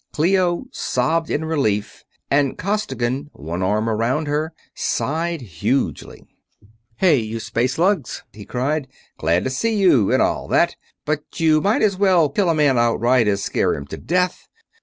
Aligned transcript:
Clio 0.13 0.65
sobbed 0.71 1.29
in 1.29 1.45
relief 1.45 2.03
and 2.31 2.57
Costigan, 2.57 3.29
one 3.33 3.61
arm 3.61 3.87
around 3.87 4.27
her, 4.27 4.51
sighed 4.73 5.41
hugely. 5.41 6.25
"Hey, 6.95 7.17
you 7.17 7.37
spacelugs!" 7.39 8.23
he 8.33 8.43
cried. 8.43 8.87
"Glad 9.19 9.43
to 9.43 9.51
see 9.51 9.75
you, 9.75 10.11
and 10.11 10.19
all 10.19 10.47
that, 10.47 10.75
but 11.05 11.39
you 11.39 11.61
might 11.61 11.83
as 11.83 11.97
well 11.97 12.29
kill 12.29 12.49
a 12.49 12.55
man 12.55 12.79
outright 12.79 13.27
as 13.27 13.43
scare 13.43 13.75
him 13.75 13.85
to 13.89 13.97
death! 13.97 14.47